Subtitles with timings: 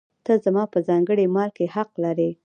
[0.25, 2.29] ته زما په ځانګړي مال کې حق لرې.